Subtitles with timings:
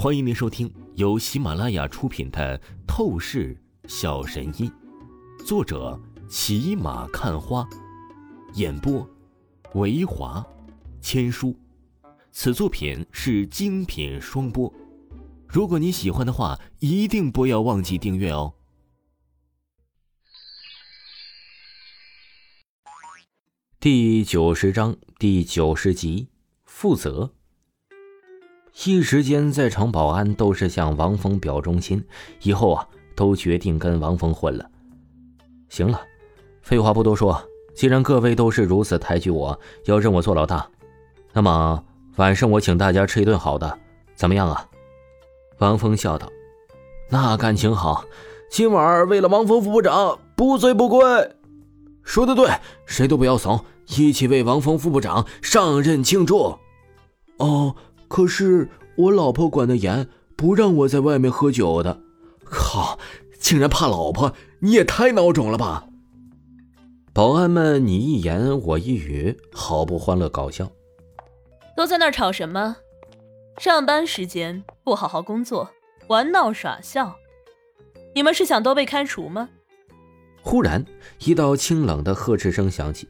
[0.00, 2.56] 欢迎您收听由喜马拉雅出品的
[2.86, 4.70] 《透视小神医》，
[5.44, 7.68] 作者骑马看花，
[8.54, 9.04] 演播
[9.74, 10.46] 维华
[11.00, 11.52] 千书。
[12.30, 14.72] 此作品是精品双播。
[15.48, 18.54] 如果你喜欢的话，一定不要忘记订阅哦。
[23.80, 26.28] 第九十章第九十集，
[26.64, 27.34] 负责。
[28.84, 32.04] 一时间，在场保安都是向王峰表忠心，
[32.42, 32.86] 以后啊，
[33.16, 34.70] 都决定跟王峰混了。
[35.68, 36.00] 行了，
[36.62, 37.42] 废话不多说，
[37.74, 40.64] 既然各位都是如此抬举我，要认我做老大，
[41.32, 41.82] 那么
[42.16, 43.78] 晚上我请大家吃一顿好的，
[44.14, 44.64] 怎么样啊？
[45.58, 46.30] 王峰笑道
[47.10, 48.04] ：“那感情好，
[48.48, 51.02] 今晚为了王峰副部长不醉不归。”
[52.04, 52.48] 说的对，
[52.86, 53.64] 谁都不要怂，
[53.96, 56.56] 一起为王峰副部长上任庆祝。
[57.38, 57.74] 哦。
[58.08, 62.00] 可是我老婆管得严，不让我在外面喝酒的。
[62.44, 62.98] 靠，
[63.38, 65.84] 竟然怕老婆，你也太孬种了吧！
[67.12, 70.70] 保安们你一言我一语，好不欢乐搞笑。
[71.76, 72.76] 都在那儿吵什么？
[73.58, 75.70] 上班时间不好好工作，
[76.06, 77.16] 玩闹耍笑，
[78.14, 79.48] 你们是想都被开除吗？
[80.42, 80.84] 忽然，
[81.24, 83.08] 一道清冷的呵斥声响起。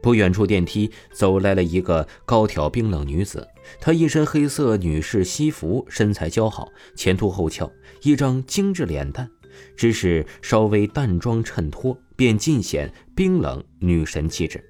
[0.00, 3.46] 不远处，电梯走来了一个高挑冰冷女子。
[3.80, 7.70] 她一身黑色女士西服，身材姣好，前凸后翘，
[8.02, 9.28] 一张精致脸蛋。
[9.76, 14.62] 只是稍微淡妆衬托，便尽显冰冷女神气质。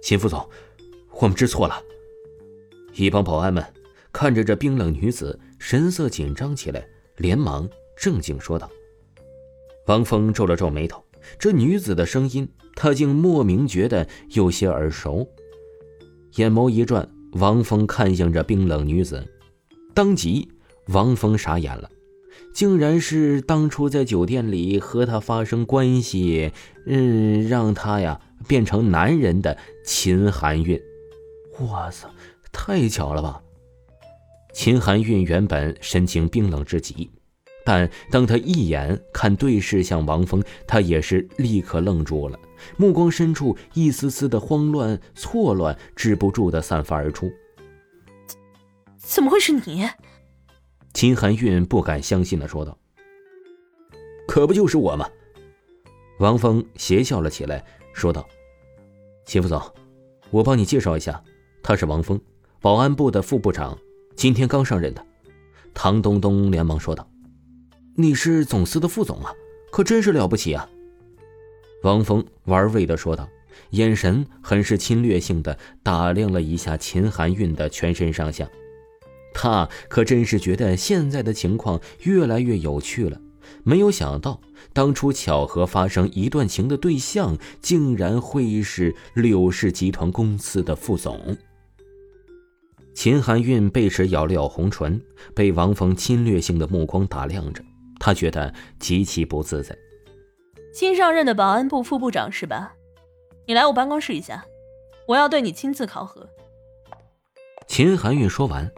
[0.00, 0.48] 秦副总，
[1.20, 1.82] 我们知错了。
[2.92, 3.64] 一帮保安们
[4.12, 8.70] 看着这冰冷女子，神色紧张起来，连忙正经说道。
[9.86, 11.04] 王峰皱了皱眉头。
[11.38, 15.28] 这女子的声音，他竟莫名觉得有些耳熟。
[16.36, 19.26] 眼眸一转，王峰看向这冰冷女子，
[19.94, 20.48] 当即
[20.88, 21.88] 王峰傻眼了，
[22.52, 26.52] 竟然是当初在酒店里和他发生关系，
[26.86, 30.80] 嗯，让他呀变成男人的秦寒韵。
[31.60, 32.08] 哇塞，
[32.52, 33.40] 太巧了吧！
[34.52, 37.10] 秦寒韵原本神情冰冷至极。
[37.64, 42.38] 但当他一眼看对视向王峰，他也是立刻愣住了，
[42.76, 47.32] 目光深处一丝丝的慌乱、错乱止不住的散发而出。
[48.98, 49.88] 怎么会是你？
[50.92, 52.76] 秦含韵不敢相信的说道
[54.28, 55.08] ：“可不就是我吗？”
[56.20, 57.64] 王峰邪笑了起来，
[57.94, 58.28] 说道
[59.24, 59.60] ：“秦副总，
[60.30, 61.22] 我帮你介绍一下，
[61.62, 62.20] 他是王峰，
[62.60, 63.76] 保安部的副部长，
[64.14, 65.04] 今天刚上任的。”
[65.74, 67.08] 唐东东连忙说道。
[67.96, 69.32] 你是总司的副总啊，
[69.70, 70.68] 可真是了不起啊！
[71.84, 73.28] 王峰玩味的说道，
[73.70, 78.48] 眼神很是侵略性的打量了一下秦含韵的全身上下。
[79.32, 83.20] 他可真是觉得现在的情况越来越有趣了。
[83.62, 84.40] 没有想到，
[84.72, 91.36] 当初巧合发生一段情的对象，竟然会是柳氏集团公司的副总。
[92.92, 95.00] 秦含韵被齿咬了咬红唇，
[95.32, 97.62] 被王峰侵略性的目光打量着。
[98.04, 99.74] 他觉得极其不自在。
[100.74, 102.74] 新上任的保安部副部长是吧？
[103.46, 104.44] 你来我办公室一下，
[105.08, 106.28] 我要对你亲自考核。
[107.66, 108.70] 秦含韵说完，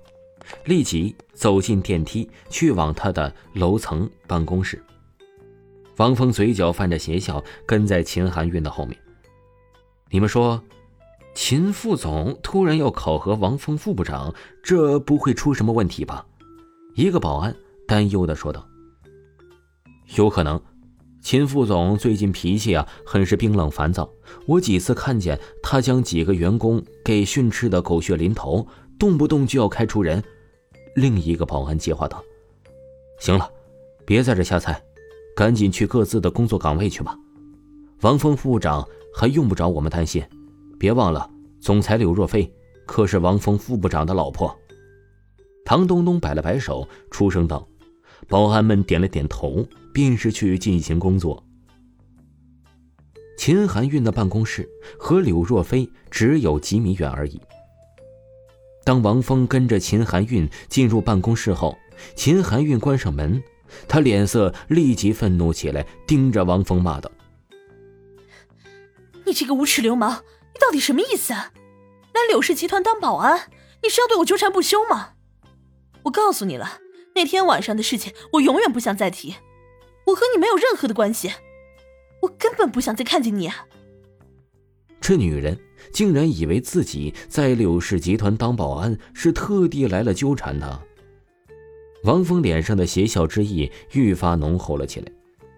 [0.65, 4.81] 立即走进电梯，去往他的楼层办公室。
[5.97, 8.97] 王峰嘴角泛着邪笑，跟在秦含韵的后面。
[10.09, 10.63] 你们说，
[11.35, 14.33] 秦副总突然要考核王峰副部长，
[14.63, 16.25] 这不会出什么问题吧？
[16.95, 17.57] 一个保安
[17.89, 18.65] 担忧的说道。
[20.15, 20.61] 有可能，
[21.21, 24.09] 秦副总最近脾气啊，很是冰冷烦躁。
[24.47, 28.67] 我几次看见他将几个员工给训斥的狗血淋头，
[28.99, 30.23] 动不动就要开除人。
[30.95, 32.23] 另一个保安接话道
[33.19, 33.51] ：“行了，
[34.07, 34.81] 别在这瞎猜，
[35.35, 37.19] 赶紧去各自的工作岗位去吧。
[38.03, 40.25] 王峰副部长还用不着我们担心，
[40.79, 41.29] 别忘了，
[41.61, 42.51] 总裁柳若飞
[42.87, 44.57] 可是王峰副部长的老婆。”
[45.67, 47.67] 唐东东摆了摆手，出声道。
[48.29, 49.65] 保安们点了点头，
[49.97, 51.43] 便是去进行工作。
[53.39, 57.41] 秦含韵的办公室和柳若飞只有几米远而已。
[58.85, 61.79] 当王峰跟着秦含韵进入办公室后，
[62.15, 63.43] 秦含韵关上门，
[63.89, 67.11] 他脸色立即愤怒起来，盯着王峰骂道
[69.25, 70.23] ：“你这个无耻流氓，
[70.53, 71.33] 你到底什么意思？
[71.33, 73.49] 来柳氏集团当保安，
[73.83, 75.15] 你是要对我纠缠不休吗？
[76.03, 76.81] 我告诉你了。”
[77.17, 79.37] 那天晚上的事情，我永远不想再提。
[80.07, 81.31] 我和你没有任何的关系，
[82.23, 83.51] 我根本不想再看见你。
[85.01, 85.59] 这女人
[85.93, 90.81] 竟然以为自己在柳氏集团当保安是特地来了纠缠她，
[92.05, 95.13] 王峰脸上的邪笑之意愈发浓厚了起来，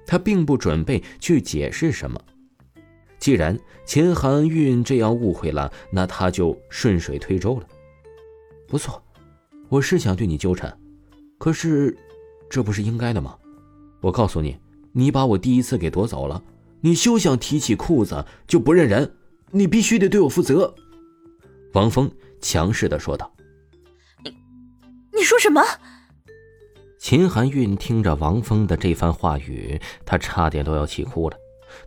[0.06, 2.20] 他并不准备去解释什么。
[3.18, 7.66] 既然秦寒韵这样误会了，那他就顺水推舟了。
[8.66, 9.02] 不错，
[9.68, 10.78] 我是想对你纠缠，
[11.38, 11.96] 可是，
[12.48, 13.36] 这不是应该的吗？
[14.00, 14.56] 我告诉你，
[14.92, 16.42] 你把我第一次给夺走了，
[16.80, 19.12] 你休想提起裤子就不认人，
[19.50, 20.74] 你必须得对我负责。”
[21.74, 22.10] 王峰
[22.40, 23.30] 强势的说道。
[24.24, 24.30] “你，
[25.16, 25.62] 你说什么？”
[26.98, 31.36] 秦含韵听着王峰的这番话语，她差点都要气哭了。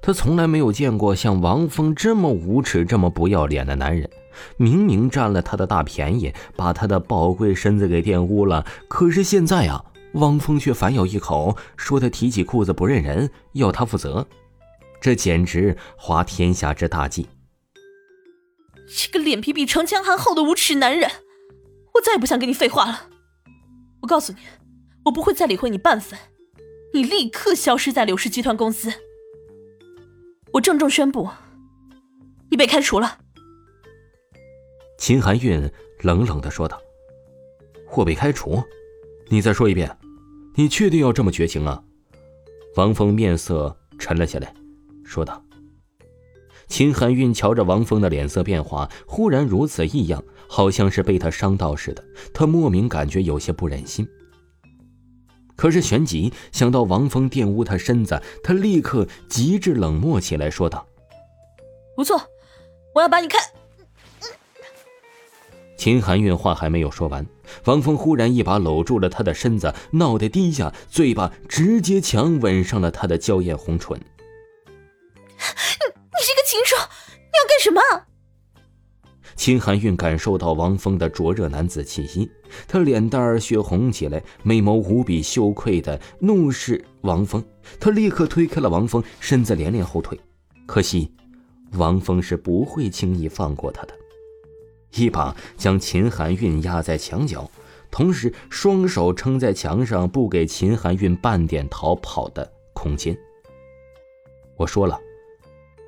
[0.01, 4.09] 她从来没有见过像王峰这么无耻、这么不要脸的男人。
[4.55, 14.27] 明明占了他的大便宜，把他的宝贵身子给玷污了，可是现在啊，王峰却反咬一口，说他提起裤子不认人，要他负责。
[14.99, 17.27] 这简直滑天下之大稽！
[18.87, 21.09] 这个脸皮比城墙还厚的无耻男人，
[21.95, 23.09] 我再也不想跟你废话了。
[24.01, 24.39] 我告诉你。
[25.05, 26.19] 我不会再理会你半分，
[26.93, 28.93] 你立刻消失在柳氏集团公司。
[30.53, 31.27] 我郑重宣布，
[32.51, 33.17] 你被开除了。
[34.99, 35.67] 秦寒韵
[36.01, 36.79] 冷冷的说道
[37.97, 38.63] ：“我被开除？
[39.31, 39.98] 你再说一遍，
[40.56, 41.81] 你确定要这么绝情啊？”
[42.75, 44.54] 王峰面色沉了下来，
[45.06, 45.42] 说道
[46.68, 54.06] ：“秦寒韵瞧着王峰的脸色变化，忽然如此异样，好像是被他伤到似的，他莫名感觉有些不忍心。”
[55.56, 60.86] 可是旋即想到王峰玷污他身子，他立刻极致冷漠起来，说道
[61.95, 62.22] ：“不错，
[62.94, 63.39] 我要把你看。”
[65.78, 67.25] 秦寒韵话还没有说完，
[67.65, 73.98] 王峰忽然一把搂住了她的身子，脑袋低下，嘴巴直接强吻上了她的娇艳红唇。
[73.98, 74.03] 你
[76.21, 77.81] 你是个禽兽，你要干什么？
[79.36, 82.30] 秦寒韵感受到王峰的灼热男子气息，
[82.68, 87.44] 她脸蛋儿血红起来，美眸无比羞愧的怒视王峰。
[87.80, 90.19] 她立刻推开了王峰，身子连连后退。
[90.68, 91.12] 可惜，
[91.74, 93.95] 王峰是不会轻易放过她的，
[94.95, 97.49] 一把将秦寒韵压在墙角，
[97.89, 103.17] 同时双手撑在墙上，不给秦寒韵半点逃跑的空间。
[104.57, 104.99] 我说了，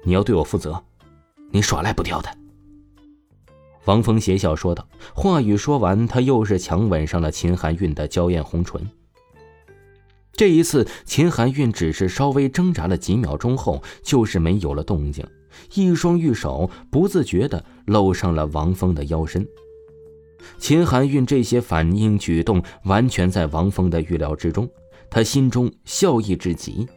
[0.04, 0.84] 你要对我负责，
[1.52, 2.30] 你耍赖不掉的。
[3.86, 8.90] 王峰邪笑说道，话语说完，他又是强吻上了秦寒韵的娇艳红唇。
[10.32, 15.28] 这一次，秦寒韵只是稍微挣扎了几秒钟后，就是没有了动静，
[15.76, 19.48] 一双玉手不自觉的搂上了王峰的腰身。
[20.58, 24.70] 秦含韵这些反应举动完全在王峰的预料之中，
[25.10, 26.88] 他心中笑意至极。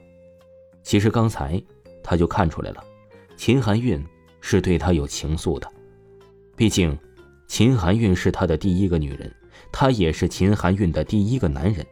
[0.83, 1.63] 其实刚才
[2.03, 2.85] 他就看出来了，
[3.37, 4.05] 秦含韵
[4.41, 5.71] 是对他有情愫的。
[6.57, 6.97] 毕竟，
[7.47, 9.33] 秦含韵是他的第一个女人，
[9.73, 11.87] 他也是秦含韵的第一个男人。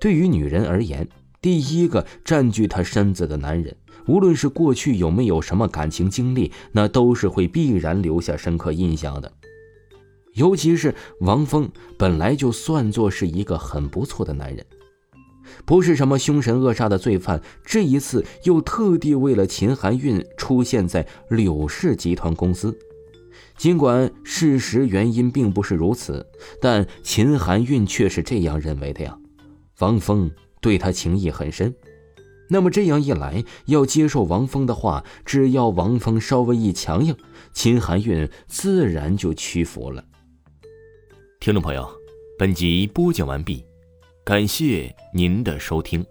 [0.00, 1.08] 对于女人而言，
[1.40, 3.76] 第一个占据她身子的男人，
[4.06, 9.32] 无论是过去有没有什么感情经历，那都是会必然留下深刻印象的。
[10.34, 14.64] 尤其是王峰，本来就算作是一个很不错的男人，
[15.64, 22.76] 不是什么凶神恶煞的罪犯，这一次又特地为了秦寒韵出现在柳氏集团公司。
[23.56, 26.24] 尽管事实原因并不是如此，
[26.60, 29.18] 但秦寒韵却是这样认为的呀。
[29.80, 30.30] 王峰
[30.60, 31.74] 对他情谊很深，
[32.48, 37.16] 那么这样一来，要接受王峰的话，只要王峰稍微一强硬，
[37.52, 40.04] 秦含韵自然就屈服了。
[41.40, 41.88] 听众朋友，
[42.38, 43.64] 本集播讲完毕，
[44.24, 46.04] 感谢您的收听。